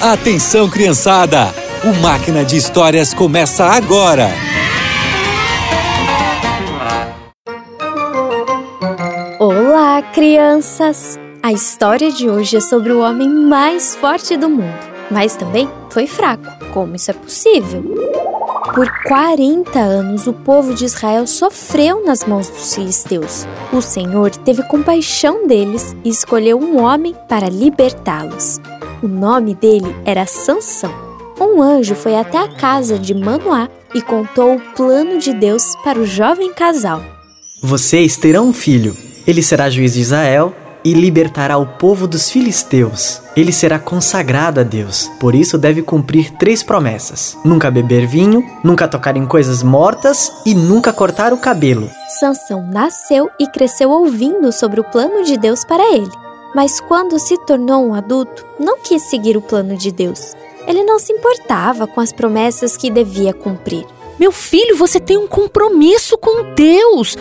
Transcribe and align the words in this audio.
Atenção, 0.00 0.68
criançada! 0.68 1.54
O 1.82 2.00
Máquina 2.02 2.44
de 2.44 2.56
Histórias 2.56 3.14
começa 3.14 3.64
agora! 3.64 4.28
Olá, 9.38 10.02
crianças! 10.12 11.18
A 11.42 11.52
história 11.52 12.10
de 12.10 12.28
hoje 12.28 12.56
é 12.56 12.60
sobre 12.60 12.92
o 12.92 13.00
homem 13.00 13.28
mais 13.28 13.94
forte 13.94 14.36
do 14.36 14.48
mundo, 14.48 14.78
mas 15.10 15.36
também 15.36 15.68
foi 15.90 16.06
fraco. 16.06 16.46
Como 16.72 16.96
isso 16.96 17.10
é 17.10 17.14
possível? 17.14 18.13
Por 18.72 18.90
40 19.02 19.78
anos, 19.78 20.26
o 20.26 20.32
povo 20.32 20.74
de 20.74 20.86
Israel 20.86 21.26
sofreu 21.26 22.02
nas 22.04 22.24
mãos 22.24 22.48
dos 22.48 22.74
filisteus. 22.74 23.46
O 23.70 23.82
Senhor 23.82 24.30
teve 24.30 24.62
compaixão 24.62 25.46
deles 25.46 25.94
e 26.02 26.08
escolheu 26.08 26.58
um 26.58 26.82
homem 26.82 27.14
para 27.28 27.50
libertá-los. 27.50 28.60
O 29.02 29.08
nome 29.08 29.54
dele 29.54 29.94
era 30.06 30.24
Sansão. 30.24 30.92
Um 31.38 31.60
anjo 31.60 31.94
foi 31.94 32.16
até 32.16 32.38
a 32.38 32.48
casa 32.48 32.98
de 32.98 33.12
Manoá 33.12 33.68
e 33.94 34.00
contou 34.00 34.56
o 34.56 34.60
plano 34.74 35.18
de 35.18 35.34
Deus 35.34 35.76
para 35.84 35.98
o 35.98 36.06
jovem 36.06 36.52
casal. 36.54 37.02
Vocês 37.62 38.16
terão 38.16 38.48
um 38.48 38.52
filho. 38.52 38.96
Ele 39.26 39.42
será 39.42 39.68
juiz 39.68 39.92
de 39.92 40.00
Israel 40.00 40.54
e 40.84 40.92
libertará 40.92 41.56
o 41.56 41.66
povo 41.66 42.06
dos 42.06 42.30
filisteus. 42.30 43.22
Ele 43.34 43.50
será 43.50 43.78
consagrado 43.78 44.60
a 44.60 44.62
Deus, 44.62 45.10
por 45.18 45.34
isso 45.34 45.56
deve 45.56 45.82
cumprir 45.82 46.32
três 46.32 46.62
promessas: 46.62 47.36
nunca 47.44 47.70
beber 47.70 48.06
vinho, 48.06 48.44
nunca 48.62 48.86
tocar 48.86 49.16
em 49.16 49.26
coisas 49.26 49.62
mortas 49.62 50.30
e 50.44 50.54
nunca 50.54 50.92
cortar 50.92 51.32
o 51.32 51.38
cabelo. 51.38 51.90
Sansão 52.20 52.62
nasceu 52.70 53.30
e 53.40 53.46
cresceu 53.46 53.90
ouvindo 53.90 54.52
sobre 54.52 54.80
o 54.80 54.84
plano 54.84 55.24
de 55.24 55.36
Deus 55.36 55.64
para 55.64 55.94
ele. 55.94 56.10
Mas 56.54 56.80
quando 56.80 57.18
se 57.18 57.36
tornou 57.38 57.84
um 57.84 57.94
adulto, 57.94 58.46
não 58.60 58.78
quis 58.78 59.02
seguir 59.02 59.36
o 59.36 59.42
plano 59.42 59.76
de 59.76 59.90
Deus. 59.90 60.34
Ele 60.66 60.84
não 60.84 60.98
se 60.98 61.12
importava 61.12 61.86
com 61.86 62.00
as 62.00 62.12
promessas 62.12 62.76
que 62.76 62.90
devia 62.90 63.34
cumprir. 63.34 63.84
Meu 64.18 64.30
filho, 64.30 64.76
você 64.76 65.00
tem 65.00 65.18
um 65.18 65.26
compromisso 65.26 66.16
com 66.16 66.54
Deus. 66.54 67.16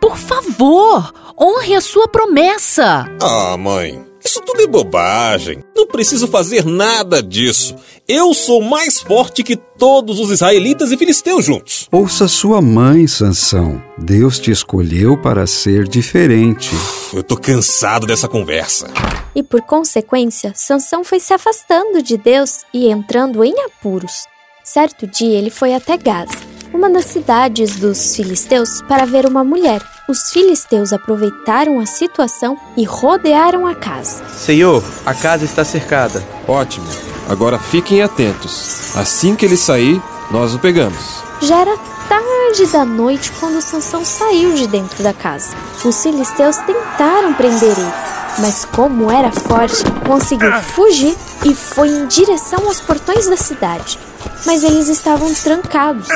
Por 0.00 0.16
favor, 0.16 1.12
honre 1.38 1.74
a 1.74 1.80
sua 1.80 2.08
promessa. 2.08 3.06
Ah, 3.20 3.56
mãe, 3.56 4.04
isso 4.24 4.40
tudo 4.40 4.60
é 4.62 4.66
bobagem. 4.66 5.62
Não 5.74 5.86
preciso 5.86 6.26
fazer 6.26 6.64
nada 6.64 7.22
disso. 7.22 7.76
Eu 8.08 8.34
sou 8.34 8.60
mais 8.60 9.00
forte 9.00 9.42
que 9.42 9.56
todos 9.56 10.20
os 10.20 10.30
israelitas 10.30 10.92
e 10.92 10.96
filisteus 10.96 11.44
juntos. 11.44 11.88
Ouça 11.90 12.28
sua 12.28 12.60
mãe, 12.60 13.06
Sansão. 13.06 13.82
Deus 13.98 14.38
te 14.38 14.50
escolheu 14.50 15.16
para 15.16 15.46
ser 15.46 15.88
diferente. 15.88 16.70
Eu 17.12 17.22
tô 17.22 17.36
cansado 17.36 18.06
dessa 18.06 18.28
conversa. 18.28 18.88
E 19.34 19.42
por 19.42 19.62
consequência, 19.62 20.52
Sansão 20.54 21.04
foi 21.04 21.20
se 21.20 21.32
afastando 21.32 22.02
de 22.02 22.16
Deus 22.16 22.62
e 22.72 22.88
entrando 22.88 23.44
em 23.44 23.54
apuros. 23.64 24.24
Certo 24.64 25.06
dia 25.06 25.38
ele 25.38 25.50
foi 25.50 25.72
até 25.72 25.96
Gaza, 25.96 26.38
uma 26.76 26.90
das 26.90 27.06
cidades 27.06 27.76
dos 27.76 28.14
filisteus, 28.14 28.82
para 28.82 29.06
ver 29.06 29.24
uma 29.24 29.42
mulher. 29.42 29.80
Os 30.06 30.30
filisteus 30.30 30.92
aproveitaram 30.92 31.80
a 31.80 31.86
situação 31.86 32.58
e 32.76 32.84
rodearam 32.84 33.66
a 33.66 33.74
casa. 33.74 34.22
Senhor, 34.28 34.84
a 35.06 35.14
casa 35.14 35.46
está 35.46 35.64
cercada. 35.64 36.22
Ótimo. 36.46 36.86
Agora 37.30 37.58
fiquem 37.58 38.02
atentos. 38.02 38.94
Assim 38.94 39.34
que 39.34 39.46
ele 39.46 39.56
sair, 39.56 40.00
nós 40.30 40.54
o 40.54 40.58
pegamos. 40.58 41.24
Já 41.40 41.60
era 41.62 41.76
tarde 42.08 42.66
da 42.70 42.84
noite 42.84 43.32
quando 43.40 43.62
Sansão 43.62 44.04
saiu 44.04 44.52
de 44.52 44.66
dentro 44.66 45.02
da 45.02 45.14
casa. 45.14 45.56
Os 45.82 46.02
filisteus 46.02 46.58
tentaram 46.58 47.32
prender 47.32 47.70
ele, 47.70 47.92
mas 48.38 48.66
como 48.66 49.10
era 49.10 49.32
forte, 49.32 49.82
conseguiu 50.06 50.52
fugir 50.60 51.16
e 51.44 51.54
foi 51.54 51.88
em 51.88 52.06
direção 52.06 52.66
aos 52.66 52.80
portões 52.80 53.26
da 53.26 53.36
cidade. 53.36 53.98
Mas 54.44 54.62
eles 54.62 54.88
estavam 54.88 55.32
trancados. 55.34 56.08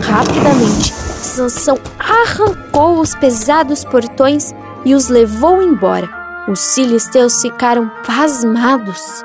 Rapidamente, 0.00 0.92
Sansão 0.92 1.78
arrancou 1.98 3.00
os 3.00 3.14
pesados 3.14 3.84
portões 3.84 4.54
e 4.84 4.94
os 4.94 5.08
levou 5.08 5.62
embora. 5.62 6.08
Os 6.48 6.74
filisteus 6.74 7.40
ficaram 7.42 7.90
pasmados. 8.06 9.24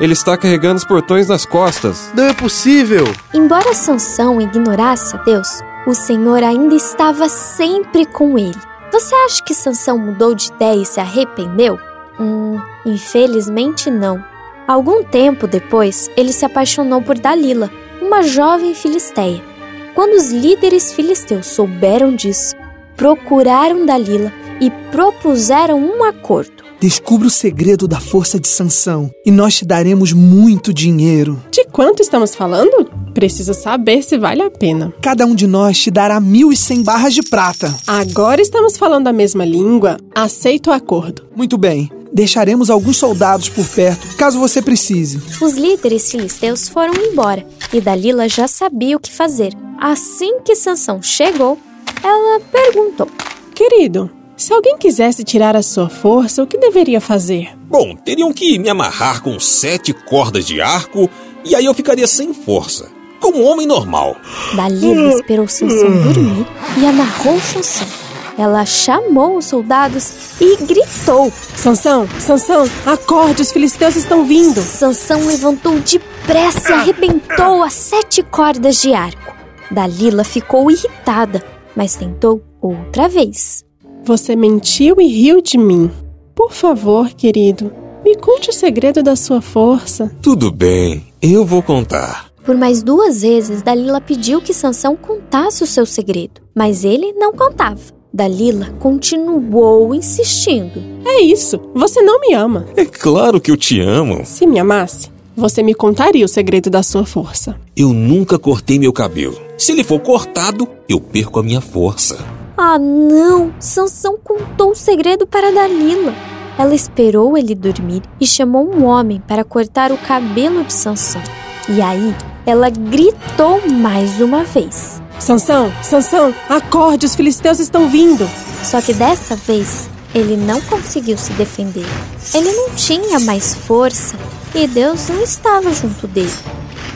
Ele 0.00 0.12
está 0.12 0.36
carregando 0.36 0.76
os 0.76 0.84
portões 0.84 1.28
nas 1.28 1.44
costas. 1.44 2.10
Não 2.14 2.24
é 2.24 2.32
possível! 2.32 3.12
Embora 3.34 3.74
Sansão 3.74 4.40
ignorasse 4.40 5.16
a 5.16 5.22
Deus, 5.22 5.48
o 5.86 5.94
Senhor 5.94 6.42
ainda 6.42 6.74
estava 6.74 7.28
sempre 7.28 8.06
com 8.06 8.38
ele. 8.38 8.58
Você 8.92 9.14
acha 9.14 9.42
que 9.42 9.54
Sansão 9.54 9.98
mudou 9.98 10.34
de 10.34 10.48
ideia 10.48 10.82
e 10.82 10.86
se 10.86 11.00
arrependeu? 11.00 11.78
Hum, 12.20 12.60
infelizmente 12.86 13.90
não. 13.90 14.22
Algum 14.68 15.02
tempo 15.02 15.46
depois, 15.46 16.10
ele 16.16 16.32
se 16.32 16.44
apaixonou 16.44 17.02
por 17.02 17.18
Dalila, 17.18 17.70
uma 18.00 18.22
jovem 18.22 18.74
filisteia. 18.74 19.51
Quando 19.94 20.14
os 20.14 20.32
líderes 20.32 20.92
filisteus 20.92 21.46
souberam 21.46 22.14
disso, 22.14 22.56
procuraram 22.96 23.84
Dalila 23.84 24.32
e 24.58 24.70
propuseram 24.90 25.78
um 25.78 26.02
acordo. 26.02 26.62
Descubra 26.80 27.28
o 27.28 27.30
segredo 27.30 27.86
da 27.86 28.00
força 28.00 28.40
de 28.40 28.48
Sansão 28.48 29.10
e 29.24 29.30
nós 29.30 29.56
te 29.56 29.64
daremos 29.64 30.12
muito 30.12 30.72
dinheiro. 30.72 31.40
De 31.50 31.64
quanto 31.66 32.02
estamos 32.02 32.34
falando? 32.34 32.90
Preciso 33.12 33.52
saber 33.54 34.02
se 34.02 34.18
vale 34.18 34.42
a 34.42 34.50
pena. 34.50 34.92
Cada 35.00 35.26
um 35.26 35.34
de 35.34 35.46
nós 35.46 35.78
te 35.78 35.90
dará 35.90 36.18
mil 36.18 36.50
e 36.50 36.56
cem 36.56 36.82
barras 36.82 37.14
de 37.14 37.22
prata. 37.22 37.72
Agora 37.86 38.40
estamos 38.40 38.78
falando 38.78 39.08
a 39.08 39.12
mesma 39.12 39.44
língua. 39.44 39.98
Aceito 40.14 40.70
o 40.70 40.72
acordo. 40.72 41.22
Muito 41.36 41.58
bem. 41.58 41.90
Deixaremos 42.12 42.68
alguns 42.68 42.96
soldados 42.96 43.48
por 43.48 43.66
perto, 43.66 44.16
caso 44.16 44.38
você 44.38 44.60
precise. 44.60 45.22
Os 45.40 45.54
líderes 45.54 46.10
filisteus 46.10 46.68
foram 46.68 46.92
embora 46.94 47.46
e 47.72 47.80
Dalila 47.80 48.28
já 48.28 48.46
sabia 48.46 48.96
o 48.96 49.00
que 49.00 49.10
fazer. 49.10 49.52
Assim 49.80 50.40
que 50.40 50.54
Sansão 50.54 51.02
chegou, 51.02 51.58
ela 52.02 52.40
perguntou: 52.40 53.08
Querido, 53.54 54.10
se 54.36 54.52
alguém 54.52 54.76
quisesse 54.76 55.24
tirar 55.24 55.56
a 55.56 55.62
sua 55.62 55.88
força, 55.88 56.42
o 56.42 56.46
que 56.46 56.58
deveria 56.58 57.00
fazer? 57.00 57.50
Bom, 57.68 57.96
teriam 57.96 58.32
que 58.32 58.58
me 58.58 58.68
amarrar 58.68 59.22
com 59.22 59.38
sete 59.40 59.92
cordas 59.92 60.46
de 60.46 60.60
arco 60.60 61.08
e 61.44 61.54
aí 61.54 61.64
eu 61.64 61.74
ficaria 61.74 62.06
sem 62.06 62.32
força, 62.34 62.90
como 63.20 63.38
um 63.38 63.46
homem 63.46 63.66
normal. 63.66 64.16
Dalila 64.54 65.14
esperou 65.14 65.48
Sansão 65.48 66.02
dormir 66.02 66.46
e 66.78 66.86
amarrou 66.86 67.40
Sansão. 67.40 68.01
Ela 68.36 68.64
chamou 68.64 69.36
os 69.36 69.46
soldados 69.46 70.40
e 70.40 70.56
gritou: 70.64 71.32
Sansão, 71.56 72.08
Sansão, 72.18 72.64
acorde, 72.86 73.42
os 73.42 73.52
filisteus 73.52 73.96
estão 73.96 74.24
vindo. 74.24 74.60
Sansão 74.60 75.26
levantou 75.26 75.78
depressa 75.80 76.70
e 76.70 76.74
arrebentou 76.74 77.62
as 77.62 77.74
sete 77.74 78.22
cordas 78.22 78.80
de 78.80 78.94
arco. 78.94 79.34
Dalila 79.70 80.24
ficou 80.24 80.70
irritada, 80.70 81.42
mas 81.76 81.94
tentou 81.94 82.42
outra 82.60 83.08
vez. 83.08 83.64
Você 84.04 84.34
mentiu 84.34 85.00
e 85.00 85.06
riu 85.06 85.40
de 85.40 85.56
mim. 85.56 85.90
Por 86.34 86.52
favor, 86.52 87.10
querido, 87.10 87.72
me 88.04 88.16
conte 88.16 88.50
o 88.50 88.52
segredo 88.52 89.02
da 89.02 89.14
sua 89.14 89.40
força. 89.40 90.10
Tudo 90.20 90.50
bem, 90.50 91.06
eu 91.20 91.44
vou 91.44 91.62
contar. 91.62 92.32
Por 92.44 92.56
mais 92.56 92.82
duas 92.82 93.22
vezes, 93.22 93.62
Dalila 93.62 94.00
pediu 94.00 94.40
que 94.40 94.52
Sansão 94.52 94.96
contasse 94.96 95.62
o 95.62 95.66
seu 95.66 95.86
segredo, 95.86 96.40
mas 96.54 96.84
ele 96.84 97.12
não 97.12 97.32
contava. 97.32 98.01
Dalila 98.12 98.68
continuou 98.78 99.94
insistindo. 99.94 100.82
É 101.04 101.22
isso, 101.22 101.58
você 101.74 102.02
não 102.02 102.20
me 102.20 102.34
ama. 102.34 102.66
É 102.76 102.84
claro 102.84 103.40
que 103.40 103.50
eu 103.50 103.56
te 103.56 103.80
amo. 103.80 104.20
Se 104.24 104.46
me 104.46 104.58
amasse, 104.58 105.10
você 105.34 105.62
me 105.62 105.74
contaria 105.74 106.24
o 106.24 106.28
segredo 106.28 106.68
da 106.68 106.82
sua 106.82 107.06
força. 107.06 107.58
Eu 107.74 107.88
nunca 107.92 108.38
cortei 108.38 108.78
meu 108.78 108.92
cabelo. 108.92 109.40
Se 109.56 109.72
ele 109.72 109.82
for 109.82 109.98
cortado, 110.00 110.68
eu 110.88 111.00
perco 111.00 111.40
a 111.40 111.42
minha 111.42 111.60
força. 111.60 112.18
Ah, 112.56 112.78
não! 112.78 113.52
Sansão 113.58 114.18
contou 114.22 114.72
o 114.72 114.76
segredo 114.76 115.26
para 115.26 115.50
Dalila. 115.50 116.14
Ela 116.58 116.74
esperou 116.74 117.36
ele 117.36 117.54
dormir 117.54 118.02
e 118.20 118.26
chamou 118.26 118.70
um 118.70 118.84
homem 118.84 119.22
para 119.26 119.42
cortar 119.42 119.90
o 119.90 119.96
cabelo 119.96 120.62
de 120.62 120.72
Sansão. 120.72 121.22
E 121.66 121.80
aí, 121.80 122.14
ela 122.44 122.68
gritou 122.68 123.66
mais 123.70 124.20
uma 124.20 124.44
vez. 124.44 125.01
Sansão, 125.22 125.72
Sansão, 125.84 126.34
acorde, 126.48 127.06
os 127.06 127.14
filisteus 127.14 127.60
estão 127.60 127.88
vindo. 127.88 128.28
Só 128.64 128.80
que 128.80 128.92
dessa 128.92 129.36
vez, 129.36 129.88
ele 130.12 130.36
não 130.36 130.60
conseguiu 130.62 131.16
se 131.16 131.32
defender. 131.34 131.86
Ele 132.34 132.50
não 132.50 132.70
tinha 132.70 133.20
mais 133.20 133.54
força 133.54 134.16
e 134.52 134.66
Deus 134.66 135.08
não 135.08 135.22
estava 135.22 135.72
junto 135.72 136.08
dele. 136.08 136.32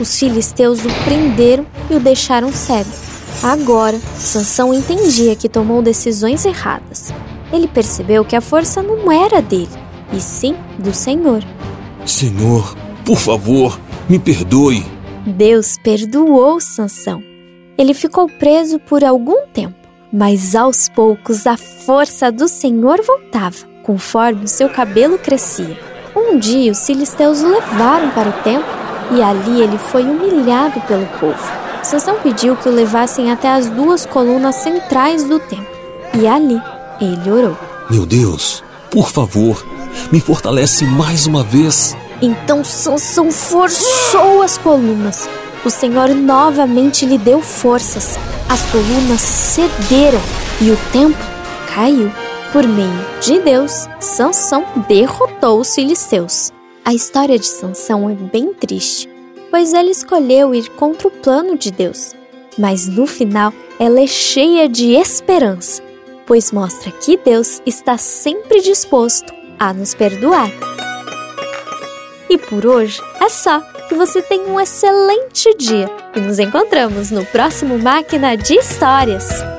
Os 0.01 0.19
filisteus 0.19 0.85
o 0.85 0.89
prenderam 1.05 1.65
e 1.89 1.95
o 1.95 2.01
deixaram 2.01 2.53
cego. 2.53 2.91
Agora, 3.45 4.01
Sansão 4.19 4.75
entendia 4.75 5.37
que 5.37 5.49
tomou 5.49 5.81
decisões 5.81 6.45
erradas. 6.45 7.15
Ele 7.53 7.69
percebeu 7.69 8.25
que 8.25 8.35
a 8.35 8.41
força 8.41 8.83
não 8.83 9.13
era 9.13 9.41
dele, 9.41 9.71
e 10.13 10.21
sim 10.21 10.57
do 10.81 10.93
Senhor. 10.93 11.45
Senhor, 12.05 12.77
por 13.05 13.19
favor, 13.19 13.79
me 14.09 14.19
perdoe. 14.19 14.85
Deus 15.25 15.77
perdoou 15.81 16.61
Sansão. 16.61 17.36
Ele 17.79 17.93
ficou 17.93 18.29
preso 18.29 18.79
por 18.79 19.05
algum 19.05 19.47
tempo, 19.49 19.77
mas 20.11 20.55
aos 20.55 20.89
poucos 20.89 21.47
a 21.47 21.57
força 21.59 22.33
do 22.33 22.49
Senhor 22.49 23.03
voltava, 23.03 23.57
conforme 23.83 24.45
o 24.45 24.49
seu 24.49 24.71
cabelo 24.71 25.19
crescia. 25.19 25.79
Um 26.17 26.39
dia 26.39 26.73
os 26.73 26.87
filisteus 26.87 27.43
o 27.43 27.49
levaram 27.49 28.11
para 28.11 28.31
o 28.31 28.43
templo 28.43 28.69
e 29.13 29.23
ali 29.23 29.61
ele 29.61 29.77
foi 29.77 30.05
humilhado 30.05 30.81
pelo 30.83 31.07
povo. 31.21 31.53
Sansão 31.83 32.17
pediu 32.23 32.57
que 32.57 32.69
o 32.69 32.73
levassem 32.73 33.31
até 33.31 33.49
as 33.51 33.69
duas 33.69 34.07
colunas 34.07 34.57
centrais 34.57 35.25
do 35.25 35.39
templo 35.39 35.77
e 36.19 36.27
ali 36.27 36.61
ele 36.99 37.31
orou. 37.31 37.59
Meu 37.91 38.07
Deus, 38.07 38.65
por 38.91 39.11
favor, 39.11 39.65
me 40.11 40.19
fortalece 40.19 40.87
mais 40.87 41.27
uma 41.27 41.45
vez. 41.45 41.95
Então 42.23 42.65
Sansão 42.65 43.31
forçou 43.31 44.41
as 44.41 44.57
colunas. 44.57 45.29
O 45.67 45.71
Senhor 45.71 46.11
novamente 46.11 47.05
lhe 47.05 47.19
deu 47.19 47.43
forças. 47.43 48.17
As 48.49 48.65
colunas 48.67 49.21
cederam 49.21 50.21
e 50.61 50.71
o 50.71 50.77
templo 50.93 51.27
caiu. 51.75 52.09
Por 52.53 52.65
meio 52.69 53.05
de 53.21 53.41
Deus, 53.41 53.89
Sansão 53.99 54.65
derrotou 54.87 55.59
os 55.59 55.75
filisteus. 55.75 56.53
A 56.85 56.95
história 56.95 57.37
de 57.37 57.47
Sansão 57.47 58.09
é 58.09 58.15
bem 58.15 58.55
triste, 58.55 59.11
pois 59.51 59.75
ele 59.75 59.91
escolheu 59.91 60.55
ir 60.55 60.71
contra 60.71 61.09
o 61.09 61.11
plano 61.11 61.59
de 61.59 61.73
Deus. 61.73 62.15
Mas 62.57 62.87
no 62.87 63.05
final, 63.05 63.53
ela 63.77 64.01
é 64.01 64.07
cheia 64.07 64.69
de 64.69 64.93
esperança, 64.93 65.83
pois 66.25 66.53
mostra 66.53 66.93
que 66.93 67.17
Deus 67.17 67.61
está 67.67 67.99
sempre 67.99 68.61
disposto 68.61 69.35
a 69.59 69.73
nos 69.73 69.95
perdoar. 69.95 70.49
E 72.31 72.39
por 72.39 72.65
hoje 72.65 73.03
é 73.21 73.29
só. 73.29 73.61
Você 73.97 74.21
tenha 74.21 74.47
um 74.47 74.61
excelente 74.61 75.55
dia 75.57 75.89
e 76.15 76.21
nos 76.21 76.39
encontramos 76.39 77.11
no 77.11 77.25
próximo 77.25 77.79
Máquina 77.79 78.37
de 78.37 78.55
Histórias. 78.55 79.56